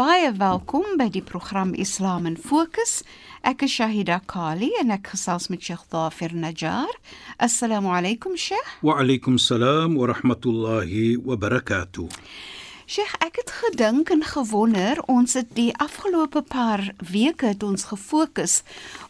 [0.00, 3.02] Baie welkom by die program Islam in Fokus.
[3.44, 6.88] Ek is Shahida Kali en ek gesels met Sheikh Dafir Najjar.
[7.36, 8.70] Assalamu alaykum Sheikh.
[8.80, 12.08] Wa alaykum salaam wa rahmatullahi wa barakatuh.
[12.90, 18.64] Sheikh, ek het gedink en gewonder, ons het die afgelope paar weke het ons gefokus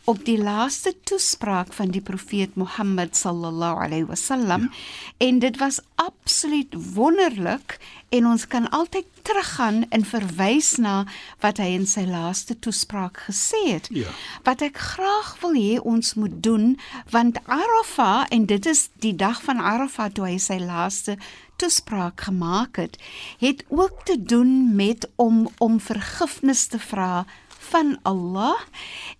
[0.04, 4.84] op die laaste toespraak van die profeet Mohammed sallallahu alaihi wasallam ja.
[5.28, 7.78] en dit was absoluut wonderlik
[8.12, 11.06] en ons kan altyd teruggaan en verwys na
[11.40, 13.88] wat hy in sy laaste toespraak gesê het.
[13.94, 14.12] Ja.
[14.44, 16.74] Wat ek graag wil hê ons moet doen
[17.14, 21.16] want Arafah en dit is die dag van Arafah toe hy sy laaste
[21.60, 22.96] toespraak gemaak het,
[23.38, 27.26] het ook te doen met om om vergifnis te vra
[27.70, 28.56] van Allah.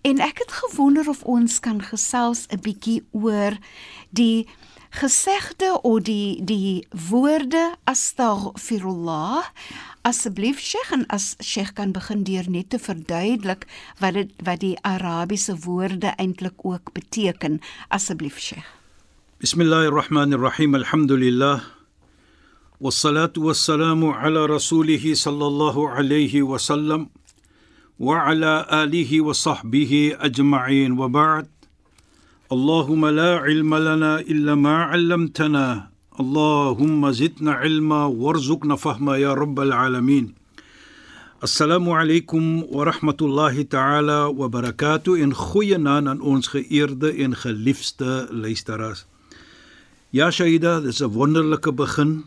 [0.01, 3.57] En ek het gewonder of ons kan gesels 'n bietjie oor
[4.09, 4.47] die
[4.89, 9.45] gesegde of die die woorde astaghfirullah.
[10.01, 13.67] Asseblief Sheikh en as Sheikh kan begin deur net te verduidelik
[13.99, 17.61] wat dit wat die Arabiese woorde eintlik ook beteken.
[17.87, 18.67] Asseblief Sheikh.
[19.37, 20.75] Bismillahirrahmanirrahim.
[20.75, 21.80] Alhamdulillah
[22.81, 27.09] والصلاة والسلام على رسوله صلى الله عليه وسلم
[27.99, 30.91] وعلى آله وصحبه أجمعين.
[30.99, 31.47] وبعد
[32.51, 35.89] اللهم لا علم لنا إلا ما علمتنا.
[36.19, 40.33] اللهم زدنا علما وارزقنا فهما يا رب العالمين.
[41.43, 45.17] السلام عليكم ورحمة الله تعالى وبركاته.
[45.21, 49.05] in goeie naam aan ons geëerde en geliefde luisteraars
[50.09, 52.23] Ja Shaida, dis 'n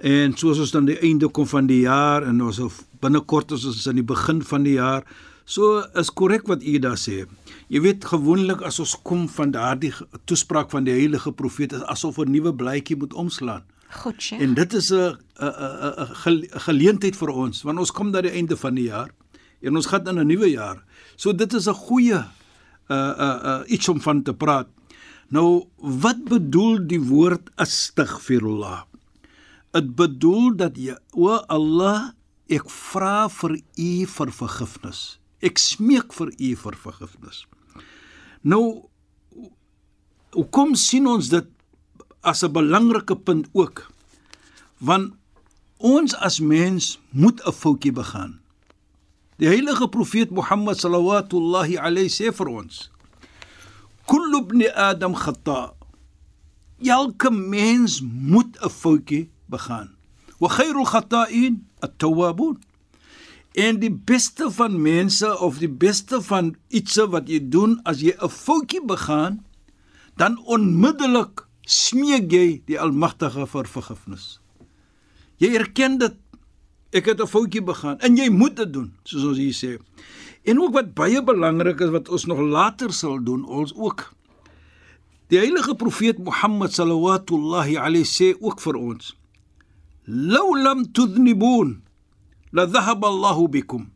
[0.00, 2.60] En soos ons dan die einde kom van die jaar en ons
[3.04, 5.04] binnekort is ons aan die begin van die jaar,
[5.44, 7.26] so is korrek wat u daar sê.
[7.68, 9.92] Jy weet gewoonlik as ons kom van daardie
[10.30, 13.62] toespraak van die heilige profeet is asof 'n nuwe blaadjie moet omslaan.
[13.90, 14.40] Goed, Sheikh.
[14.42, 15.52] En dit is 'n 'n
[16.00, 19.10] 'n geleentheid vir ons want ons kom na die einde van die jaar
[19.60, 20.84] en ons gaan in 'n nuwe jaar.
[21.16, 22.24] So dit is 'n goeie
[22.88, 24.68] uh uh uh iets om van te praat.
[25.28, 28.89] Nou, wat bedoel die woord astaghfirullah?
[29.70, 32.10] Dit bedoel dat jy o Allah,
[32.50, 35.02] ek vra vir u vir vergifnis.
[35.40, 37.44] Ek smeek vir u vir vergifnis.
[38.42, 38.90] Nou
[40.34, 41.46] hoe kom sien ons dit
[42.22, 43.90] as 'n belangrike punt ook?
[44.78, 45.14] Want
[45.78, 48.40] ons as mens moet 'n foutjie begaan.
[49.38, 52.90] Die heilige profeet Mohammed sallallahu alayhi sê vir ons:
[54.06, 55.72] Kullu ibn Adam khata.
[56.82, 59.94] Elke mens moet 'n foutjie begaan.
[60.40, 62.58] Wa khairul khata'in at-tawwabun.
[63.58, 68.14] En die beste van mense of die beste van iets wat jy doen as jy
[68.14, 69.42] 'n foutjie begaan,
[70.16, 74.40] dan onmiddellik smeek jy die Almagtige vir vergifnis.
[75.38, 76.14] Jy erken dit
[76.92, 79.78] ek het 'n foutjie begaan en jy moet dit doen, soos ons hier sê.
[80.44, 84.14] En ook wat baie belangrik is wat ons nog later sal doen, ons ook
[85.30, 89.12] Die heilige profeet Mohammed sallallahu alayhi sê ook vir ons
[90.09, 91.81] لو لم تذنبون
[92.53, 93.87] لذهب الله بكم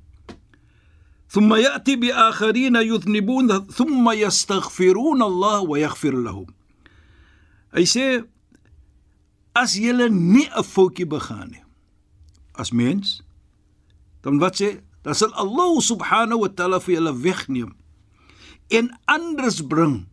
[1.30, 6.48] ثم ياتي باخرين يذنبون ثم يستغفرون الله ويغفر لهم
[7.70, 8.26] hy sê
[9.54, 11.64] as jy nie 'n foutjie begaan nie
[12.58, 13.22] as mens
[14.26, 17.72] dan wat sê dan sal Allah subhanahu wa ta'ala vir julle wegneem
[18.74, 20.10] en anders bring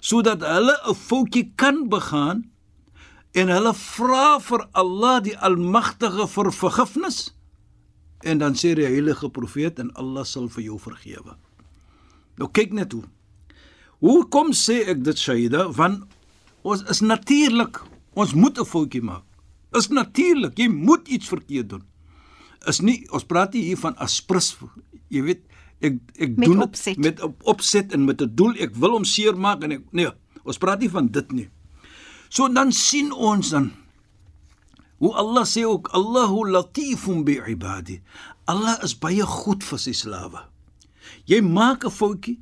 [0.00, 2.52] sodat hulle 'n foutjie kan begaan
[3.35, 7.19] en hulle vra vir Allah die Almagtige vir vergifnis
[8.25, 11.35] en dan sê die heilige profeet en Allah sal vir jou vergewe.
[12.39, 13.03] Nou kyk net hoe.
[14.03, 16.03] Hoe kom sê ek dit Shaida van
[16.65, 17.81] ons is natuurlik
[18.15, 19.23] ons moet 'n foutjie maak.
[19.75, 21.83] Is natuurlik, jy moet iets verkeerd doen.
[22.67, 24.55] Is nie ons praat hier van aspris,
[25.09, 25.43] jy weet,
[25.81, 26.97] ek ek met doen opzet.
[26.97, 30.09] met op, opset en met 'n doel ek wil hom seermaak en ek nee,
[30.43, 31.49] ons praat nie van dit nie.
[32.35, 33.71] So dan sien ons dan
[34.99, 37.99] Hoe Allah sê ook Allahu latifun bi ibadi.
[38.47, 40.45] Allah is baie goed vir sy slawe.
[41.27, 42.39] Jy maak 'n foutjie.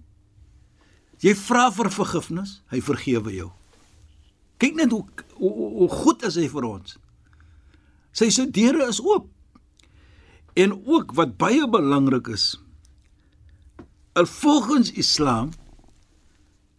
[1.19, 3.51] Jy vra vir vergifnis, hy vergewe jou.
[4.59, 5.05] Kyk net hoe
[5.39, 6.97] hoe, hoe goed is hy vir ons.
[8.13, 9.27] Sy se deure is oop.
[10.55, 12.59] En ook wat baie belangrik is,
[14.13, 15.51] volgens Islam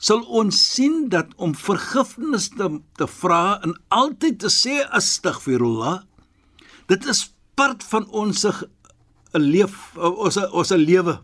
[0.05, 2.69] sal ons sien dat om vergifnis te,
[2.99, 6.03] te vra en altyd te sê astaghfirullah
[6.93, 7.23] dit is
[7.56, 11.19] part van ons 'n leef ons ons lewe.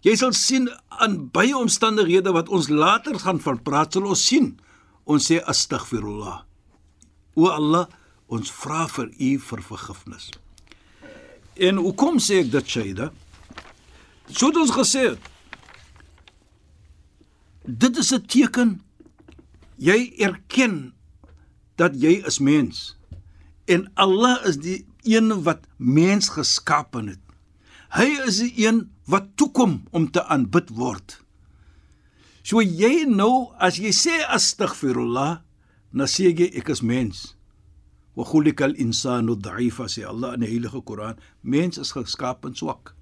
[0.00, 4.54] Jy sal sien aan baie omstandighede wat ons later gaan van praat sal ons sien
[5.04, 6.44] ons sê astaghfirullah.
[7.36, 7.88] O Allah,
[8.28, 10.30] ons vra vir U vir vergifnis.
[11.56, 13.10] En hoekom sê ek dit Shaida?
[14.30, 15.30] So het ons gesê het,
[17.78, 18.80] dit is 'n teken
[19.76, 20.92] jy erken
[21.76, 22.96] dat jy is mens
[23.70, 27.20] en Allah is die een wat mens geskaap het.
[27.94, 31.18] Hy is die een wat toekom om te aanbid word.
[32.42, 35.40] So jy nou as jy sê astaghfirullah,
[35.90, 37.34] dan sê jy ek is mens.
[38.14, 42.94] Wa khuliqal insanu dha'ifa sê Allah in die Heilige Koran, mens is geskaap en swak.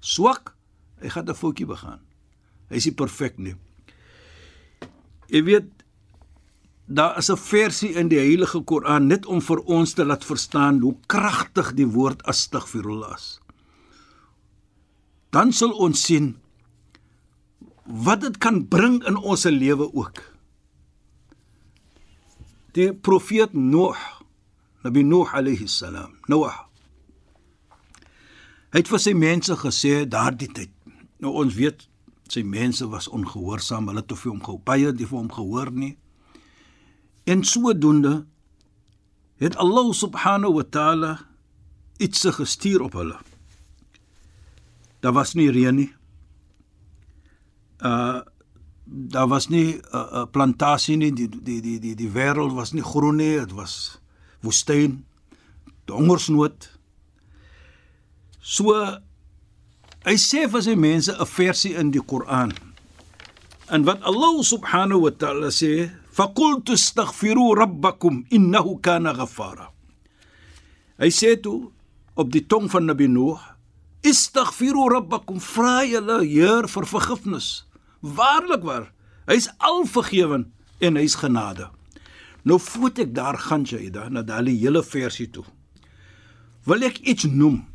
[0.00, 0.54] Swak,
[1.02, 2.00] hy gaan 'n foutjie begaan.
[2.70, 3.54] Hy is nie perfek nie.
[5.28, 5.68] Jy weet
[6.88, 10.80] daar is 'n versie in die Heilige Koran net om vir ons te laat verstaan
[10.80, 13.40] hoe kragtig die woord astaghfirullah is.
[15.30, 16.38] Dan sal ons sien
[17.84, 20.22] wat dit kan bring in ons lewe ook.
[22.72, 24.20] Die profeet Noah,
[24.84, 26.68] Nabi Noah alayhi salam, Noah.
[28.72, 30.70] Hy het vir sy mense gesê daardie tyd.
[31.18, 31.87] Nou ons weet
[32.32, 35.30] sy mense was ongehoorsaam, hulle het te veel om gehou, baie het nie vir hom
[35.32, 35.96] gehoor nie.
[37.28, 38.26] En sodoende
[39.38, 41.12] het Allah subhanahu wa taala
[41.98, 43.18] iets gestuur op hulle.
[45.00, 45.92] Daar was nie reën nie.
[47.78, 48.20] Uh
[48.90, 52.72] daar was nie 'n uh, uh, plantasie nie, die die die die die wêreld was
[52.72, 54.00] nie groen nie, dit was
[54.40, 55.04] woestyn,
[55.86, 56.78] hongersnood.
[58.40, 58.72] So
[60.08, 62.52] Hy sê vir sy mense 'n versie in die Koran.
[63.68, 69.68] En wat Allah subhanahu wa ta'ala sê, "Faqultu astaghfiru rabbakum innahu kana ghaffara."
[70.98, 71.70] Hy sê toe
[72.16, 73.36] op die tong van Nabi Nuh,
[74.02, 77.64] "Istaghfiru rabbakum, vra julle Heer vir vergifnis."
[78.00, 78.92] Waarlik waar,
[79.26, 80.46] hy's alvergewend
[80.80, 81.68] en hy's genade.
[82.44, 85.44] Nou voet ek daar gaan Jaida na daai hele versie toe.
[86.64, 87.66] Wil ek iets noem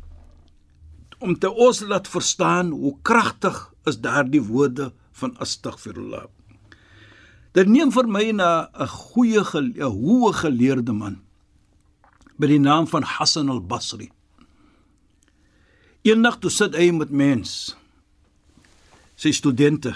[1.24, 6.28] om te ons laat verstaan hoe kragtig is daardie woorde van astaghfirullah
[7.54, 11.20] Dit neem vir my na 'n goeie 'n hoë geleerde man
[12.38, 14.10] by die naam van Hassan al-Basri.
[16.02, 17.76] Eendag toe sit hy met mens
[19.14, 19.94] sy studente.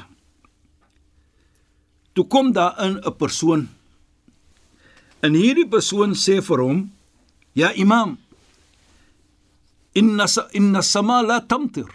[2.15, 3.69] Toe kom daar in 'n persoon
[5.21, 6.93] en hierdie persoon sê vir hom:
[7.53, 8.19] "Ja imam,
[9.93, 11.91] inna inna sama la tamtir."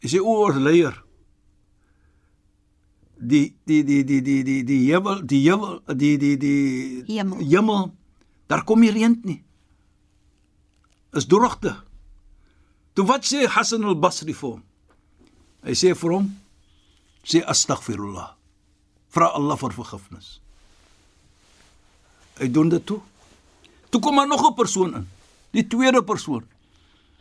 [0.00, 1.04] Is hy oor leier?
[3.24, 7.40] die die die die die die die hemel die hemel die die die hemel.
[7.40, 7.92] hemel
[8.46, 9.40] daar kom nie reën nie.
[11.12, 11.76] Is droogte.
[12.94, 14.62] Toe wat sê Hassan al-Basri vir hom?
[15.64, 16.30] Hy sê vir hom
[17.24, 18.34] sê astaghfirullah.
[19.14, 20.38] Vra Allah vir vergifnis.
[22.38, 23.00] Hy doen dit toe.
[23.90, 25.08] Toe kom maar nog 'n persoon in
[25.54, 26.44] die tweede persoon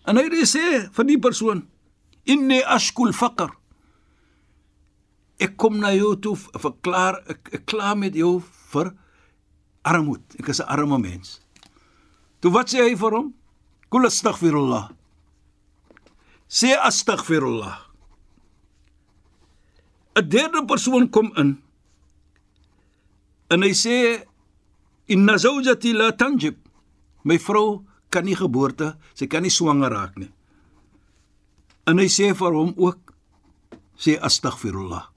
[0.09, 1.67] en hy sê van die persoon
[2.25, 3.53] inni ashkul faqr
[5.43, 8.39] ek kom na jou toe verklaar ek, ek klaar met jou
[8.73, 8.93] vir
[9.83, 10.23] armoed.
[10.39, 11.39] Ek is 'n arme mens.
[12.41, 13.33] Toe wat sê hy vir hom?
[13.89, 14.91] Kul astaghfirullah.
[16.47, 17.77] Sê astaghfirullah.
[20.15, 21.61] 'n Derde persoon kom in
[23.49, 24.25] en hy sê
[25.07, 26.57] inna zawjati la tanjib.
[27.23, 30.29] My vrou kan nie geboorte, sy kan nie swanger raak nie.
[31.89, 33.13] En hy sê vir hom ook
[33.99, 35.09] sê astaghfirullah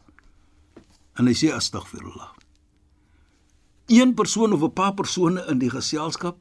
[1.17, 2.33] en hy sê astaghfirullah.
[3.93, 6.37] Een persoon of 'n paar persone in die geselskap,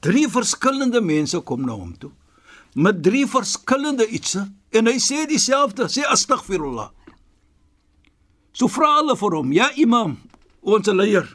[0.00, 2.10] drie verskillende mense kom na hom toe
[2.74, 4.42] met drie verskillende ietsie
[4.74, 6.90] en hy sê dieselfde, sê astaghfirullah.
[8.54, 10.16] So vra hulle vir hom, ja imam,
[10.62, 11.26] ons leier.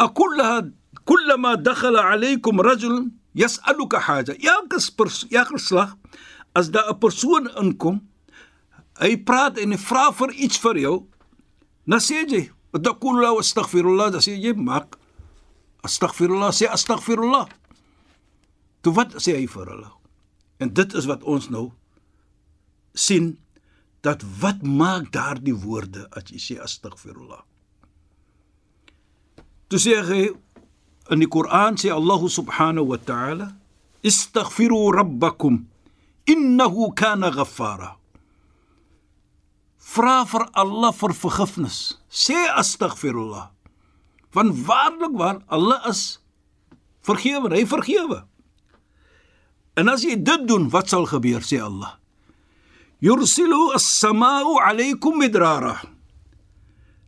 [0.00, 0.62] Akullaha
[1.10, 4.34] kullama dakhala alaykum rajul yas'aluka haja.
[4.38, 4.92] Ja, ges
[5.30, 5.96] ja geslag
[6.54, 8.00] as daar 'n persoon inkom
[9.00, 11.06] hy praat en hy vra vir iets vir jou,
[11.86, 15.00] dan sê jy, "Taqulu astaghfirullah," dan sê jy, "Maak
[15.80, 17.48] Astaghfirullah, sê astaghfirullah.
[18.84, 19.92] Toe wat sê hy vir hulle?
[20.60, 21.70] En dit is wat ons nou
[22.92, 23.32] sien
[24.04, 27.40] dat wat maak daardie woorde as jy sê astaghfirullah?
[29.72, 30.22] Toe sê hy
[31.10, 33.52] in die Koran sê Allah subhanahu wa ta'ala
[34.02, 35.66] istaghfiru rabbakum
[36.26, 37.96] innahu kana ghaffara.
[39.94, 41.98] Vra vir Allah vir vergifnis.
[42.10, 43.50] Sê astaghfirullah.
[44.34, 46.20] Want waarlik waar Allah is
[47.02, 48.22] vergewer, hy vergewe.
[49.74, 51.96] En as jy dit doen, wat sal gebeur sê Allah?
[53.02, 55.80] Yursilu as-samaa'u 'alaykum midrara.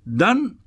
[0.02, 0.58] Dan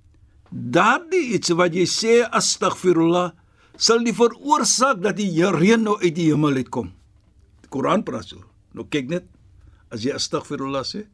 [0.52, 3.32] daardie iets wat jy sê astaghfirullah
[3.78, 6.92] sal die veroorsaak dat die reën nou uit die hemel uitkom.
[7.66, 8.40] Die Koran praat so.
[8.76, 9.28] Nou kyk net
[9.92, 11.06] as jy astaghfirullah sê.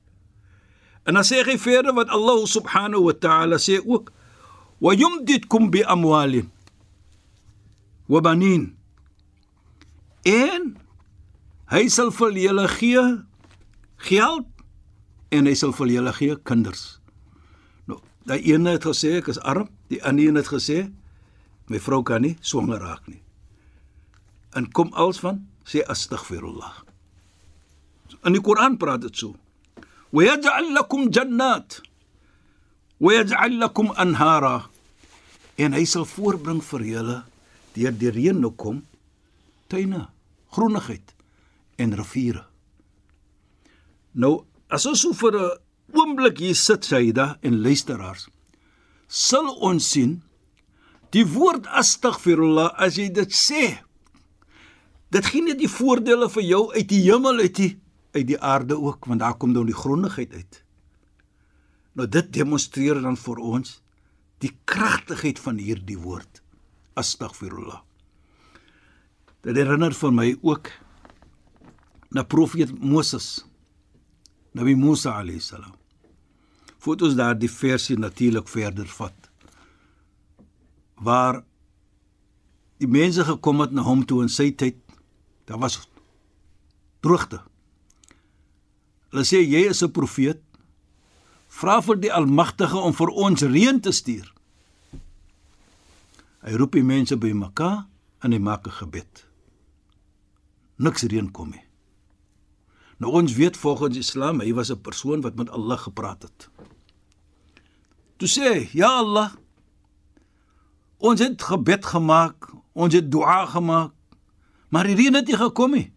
[1.06, 4.12] En dan sê hy verder wat Allah subhanahu wa ta'ala sê ook
[4.82, 6.50] wa yumditkum bi amwalin
[8.10, 8.72] wa banin
[10.26, 10.74] en
[11.72, 13.04] hy sal vir julle gee
[14.10, 14.48] geld
[15.32, 17.00] en hy sal vir julle gee kinders
[18.25, 19.70] daai een het gesê ek is arm.
[19.90, 20.92] Die ander een het gesê
[21.72, 23.22] my vrou kan nie swanger raak nie.
[24.54, 26.84] En kom als van sê astaghfirullah.
[28.28, 29.36] In die Koran praat dit so.
[30.12, 31.82] Wa yaj'al lakum jannat.
[33.00, 34.68] Wa yaj'al lakum anhara.
[35.56, 37.18] En hy sal voorbring vir julle
[37.75, 38.82] deur die reën nou kom
[39.72, 40.10] tuine,
[40.51, 41.13] groenigheid
[41.80, 42.44] en riviere.
[44.12, 45.58] Nou as ons so vir 'n
[45.93, 48.27] oomblik hier sit Saida en luisteraars,
[49.07, 50.19] sal ons sien
[51.12, 53.63] die woord astaghfirullah as jy dit sê.
[55.12, 57.71] Dit gee net die voordele vir jou uit die hemel uit die
[58.12, 60.62] uit die aarde ook want daar kom dan die groenigheid uit.
[61.95, 63.79] Nou dit demonstreer dan vir ons
[64.43, 66.41] die kragtigheid van hierdie woord
[67.00, 67.81] astaghfirullah.
[69.41, 70.71] Dit herinner vir my ook
[72.12, 73.45] na profeet Moses.
[74.53, 75.81] Nabi Musa alayhis salam.
[76.82, 79.30] Voordat ons daar die versie natuurlik verder vat.
[80.98, 81.44] Waar
[82.82, 84.80] die mense gekom het na hom toe in sy tyd,
[85.46, 85.78] daar was
[87.06, 87.42] droogte.
[89.12, 90.42] Hulle sê jy is 'n profeet.
[91.48, 94.34] Vra vir die Almagtige om vir ons reën te stuur.
[96.42, 97.86] Hy roep die mense by mekaar
[98.24, 99.26] en hy maak 'n gebed.
[100.78, 101.66] Niks reën kom nie.
[102.98, 106.50] Nou ons weet volgens Islam, hy was 'n persoon wat met Allah gepraat het.
[108.22, 109.32] Toe sê hy: "Ja Allah,
[111.01, 113.96] ons het gebed gemaak, ons het dua gemaak,
[114.70, 115.90] maar die reën het nie gekom nie."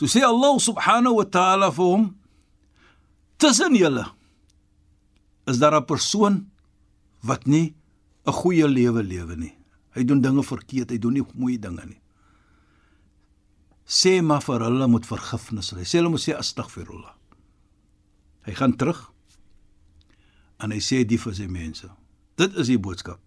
[0.00, 2.16] Toe sê Allah subhanahu wa ta'ala vir hom:
[3.36, 4.06] "Tussen julle
[5.46, 6.50] is daar 'n persoon
[7.20, 7.76] wat nie
[8.24, 9.54] 'n goeie lewe lewe nie.
[9.92, 12.00] Hy doen dinge verkeerd, hy doen nie mooi dinge nie.
[13.84, 15.84] Sê maar vir hulle moet vergifnis hê.
[15.84, 17.12] Sê hulle moet sê astaghfirullah.
[18.42, 19.13] Hy gaan terug
[20.64, 21.90] en hy sê die vir sy mense.
[22.40, 23.20] Dit is die boodskap.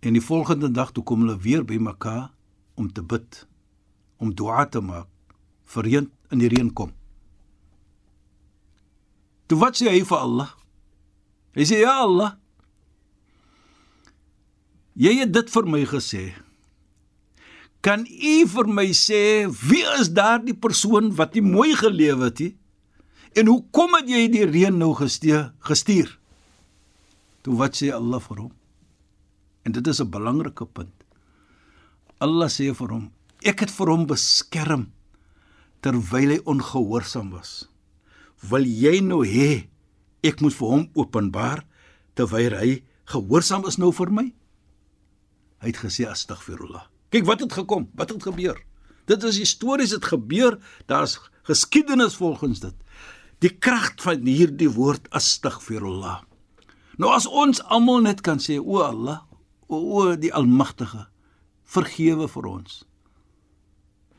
[0.00, 2.30] En die volgende dag toe kom hulle weer by mekaar
[2.78, 3.44] om te bid,
[4.18, 5.10] om dua te maak
[5.68, 6.94] vir reën in die reën kom.
[9.48, 10.52] Toe wat sê hy vir Allah?
[11.56, 12.36] Hy sê ja Allah,
[14.98, 16.22] Jy het dit vir my gesê.
[17.86, 22.54] Kan u vir my sê wie is daardie persoon wat nie mooi gelewe het nie?
[23.32, 25.52] En hoe kom dit jy die reën nou gestuur?
[25.60, 26.18] gestuur?
[27.42, 28.52] Toe wat sê Allah vir hom?
[29.64, 30.94] En dit is 'n belangrike punt.
[32.18, 34.92] Allah sê vir hom: Ek het vir hom beskerm
[35.80, 37.68] terwyl hy ongehoorsaam was.
[38.42, 39.68] Wil jy nou hê
[40.22, 41.64] ek moet vir hom openbaar
[42.14, 44.26] terwyl hy gehoorsaam is nou vir my?
[45.62, 46.86] Hy het gesê astaghfirullah.
[47.10, 48.58] Kyk wat het gekom, wat het gebeur.
[49.06, 51.16] Dit is histories het gebeur, daar's
[51.48, 52.74] geskiedenis volgens dit.
[53.42, 56.22] Die krag van hierdie woord astaghfirullah.
[56.98, 59.22] Nou as ons almal net kan sê o Allah,
[59.70, 61.06] o, o die almagtige,
[61.68, 62.80] vergewe vir ons.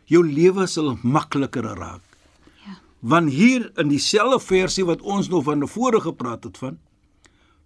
[0.10, 2.06] Jou lewe sal makliker raak.
[2.64, 2.78] Ja.
[3.02, 6.80] Want hier in dieselfde versie wat ons nou van tevore gepraat het van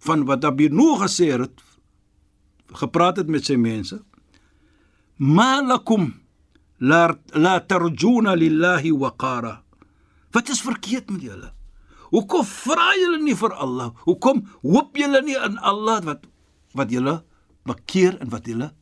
[0.04, 1.62] van wat Abir nou gesê het
[2.76, 3.96] gepraat het met sy mense.
[5.16, 6.10] Malakum
[6.78, 9.62] la la tarjuna lillahi waqara.
[10.34, 11.52] Wat is verkeerd met julle?
[12.10, 13.92] Hoekom vra julle nie vir Allah?
[14.06, 16.26] Hoekom hoop julle nie in Allah wat
[16.74, 17.20] wat julle
[17.68, 18.72] bekeer en wat julle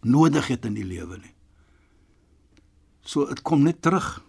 [0.00, 1.34] nodig het in die lewe nie?
[3.04, 4.22] So dit kom net terug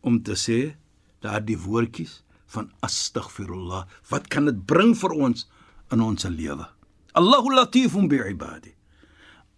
[0.00, 0.60] om te sê
[1.24, 2.22] daardie woordjies
[2.52, 3.84] van astaghfirullah.
[4.08, 5.46] Wat kan dit bring vir ons
[5.92, 6.66] in ons lewe?
[7.12, 8.72] Allahu latifun bi'ibadi.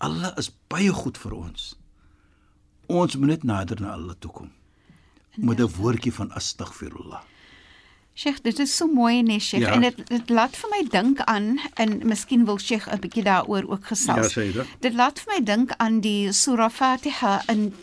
[0.03, 1.73] Allah is baie goed vir ons.
[2.91, 4.51] Ons moet net nader na Allah toe kom.
[5.37, 7.21] Met 'n woordjie van astaghfirullah.
[8.17, 9.73] Sheikh, dit is so mooi nee Sheikh Ja.
[9.73, 13.65] en dit dit laat vir my dink aan en miskien wil Sheikh 'n bietjie daaroor
[13.69, 14.17] ook gesels.
[14.17, 14.63] Ja, Sayyida.
[14.81, 17.75] Dit laat vir my dink aan die Surah Fatiha in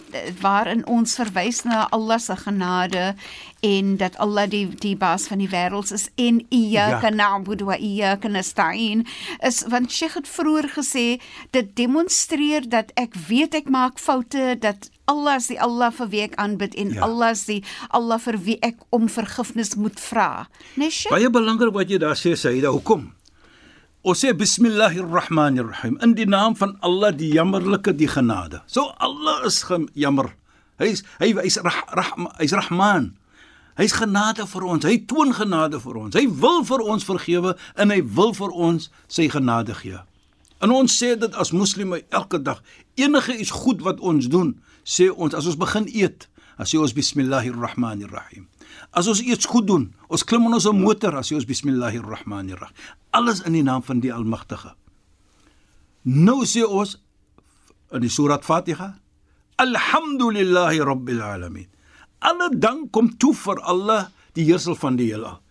[0.42, 3.16] waarin ons verwys na Allah se genade
[3.60, 7.14] en dat Allah die die baas van die wêreld is en iyyaka Ja.
[7.16, 9.06] na'budu wa iyyaka nasta'in
[9.40, 14.90] is want Sheikh het vroeër gesê dit demonstreer dat ek weet ek maak foute dat
[15.12, 17.04] Allah is die Allah vir wie ek aanbid en Ja.
[17.08, 20.48] Allah is die Allah vir wie ek om vergifnis moet vra.
[20.80, 21.12] Nee, Sheikh?
[21.14, 22.72] Baie belangrik wat jy daar sê, Sayyida.
[22.72, 23.10] Hoekom?
[24.04, 28.62] Ons sê bismillahirrahmanirrahim in die naam van Allah die jammerlike die genade.
[28.68, 29.60] So Allah is
[29.94, 30.32] jammer.
[30.82, 33.12] Hy's hy hy's rah, rah, hy's Rahman.
[33.78, 34.86] Hy's genade vir ons.
[34.86, 36.16] Hy toon genade vir ons.
[36.18, 40.00] Hy wil vir ons vergewe en hy wil vir ons sy genade gee.
[40.62, 42.60] En ons sê dit as moslimme elke dag.
[43.00, 46.94] Enige iets goed wat ons doen, sê ons as ons begin eet, dan sê ons
[46.94, 48.48] bismillahirrahmanirrahim.
[48.94, 52.76] As ons iets goed doen, ons klim in ons motor, dan sê ons bismillahirrahmanirrahim.
[53.18, 54.76] Alles in die naam van die Almagtige.
[56.06, 56.98] Nou sê ons
[57.92, 58.94] in die Surat Fatiha,
[59.62, 61.68] Alhamdulillahi Rabbil Alamin.
[62.22, 65.42] Alle dank kom toe vir Allah, die heersel van die heelal.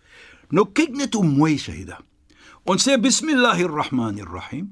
[0.50, 2.00] Nou kyk net hoe mooi Shaida.
[2.70, 4.70] Ons sê bismillahirrahmanirrahim.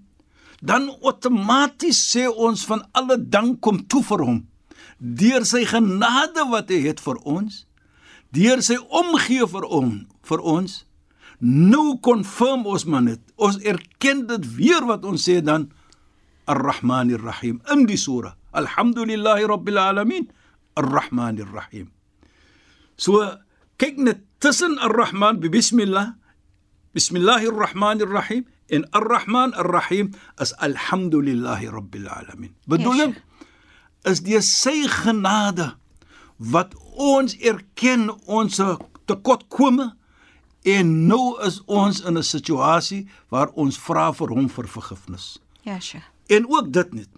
[0.60, 4.40] Dan outomaties sê ons van alle dank kom toe vir hom
[4.98, 7.62] deur sy genade wat hy het vir ons,
[8.34, 10.72] deur sy omgee vir ons, vir ons.
[11.38, 13.22] Nou confirm ons maar net.
[13.38, 15.68] Ons erken dit weer wat ons sê dan
[16.50, 18.34] Ar-Rahmanir Rahim in die surah.
[18.58, 20.26] Alhamdulillahi Rabbil Alamin.
[20.78, 21.92] Ar-Rahmanir Rahim.
[22.98, 23.22] So
[23.78, 26.18] kyk net tussen Ar-Rahman bi bismillah
[26.96, 32.54] Bismillahir Rahmanir Rahim en Ar-Rahman Ar-Rahim is Alhamdulillahi Rabbil Alamin.
[32.66, 33.16] Bedoeling
[34.08, 35.73] is die sy genade
[36.38, 38.60] wat ons erken ons
[39.08, 39.93] tekortkome
[40.69, 45.38] en nou is ons in 'n situasie waar ons vra vir hom vir vergifnis.
[45.62, 46.04] Ja, Sheikh.
[46.28, 47.08] En ook dit net.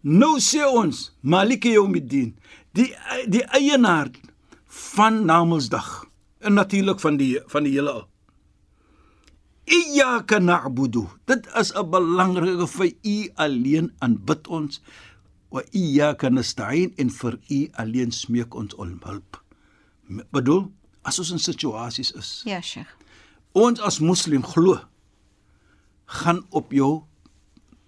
[0.00, 2.36] Nou sê ons Maliki Yawmiddin,
[2.72, 2.94] die
[3.26, 4.10] die eienaar
[4.66, 6.04] van Namedsdag
[6.40, 8.08] en natuurlik van die van die hele al.
[9.66, 11.08] Iyyaka na'budu.
[11.26, 14.80] Dit is 'n belangrike vir U alleen aanbid ons.
[15.50, 19.40] Wa iyyaka nasta'in en vir U alleen smeek ons om hulp.
[20.32, 20.70] Bedoel,
[21.02, 22.88] as ons in situasies is, Ja, Sheikh.
[23.54, 24.80] ons as moslim glo
[26.06, 27.04] gaan op jou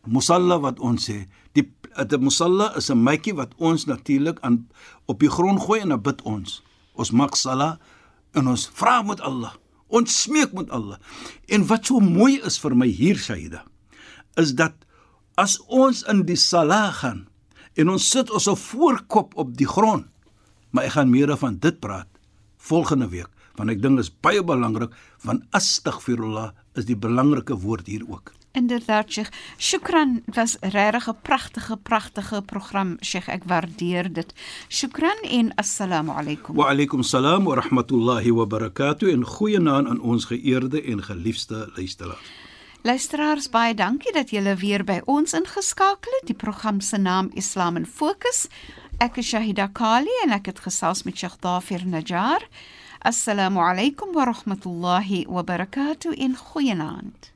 [0.07, 1.67] musalla wat ons sê die
[2.09, 4.69] die musalla is 'n mytjie wat ons natuurlik aan
[5.07, 6.63] op die grond gooi en dan bid ons
[6.95, 7.79] ons maak sala
[8.35, 9.53] en ons vra met Allah
[9.89, 10.99] ons smeek met Allah
[11.53, 13.65] en wat so mooi is vir my hier Shaida
[14.41, 14.75] is dat
[15.37, 17.27] as ons in die sala gaan
[17.77, 20.09] en ons sit ons voorkop op die grond
[20.71, 22.11] maar ek gaan meer van dit praat
[22.71, 24.95] volgende week want ek dink dit is baie belangrik
[25.25, 28.36] want astaghfirullah is die belangrike woord hier ook.
[28.57, 29.29] Inderdaad, Sheikh.
[29.59, 33.29] Shukran, dit was regtig 'n pragtige pragtige program, Sheikh.
[33.29, 34.33] Ek waardeer dit.
[34.69, 36.55] Shukran en assalamu alaykum.
[36.55, 42.19] Wa alaykum salaam wa rahmatullahi wa barakatuh en goeienaand aan ons geëerde en geliefde luisteraars.
[42.83, 46.27] Luisteraars, baie dankie dat julle weer by ons ingeskakel het.
[46.27, 48.49] Die program se naam Islam in Fokus.
[48.99, 52.49] Ek is Shahida Kali en ek het gesels met Sheikh Dafir Najjar.
[52.99, 57.36] Assalamu alaykum wa rahmatullahi wa barakatuh en goeienaand.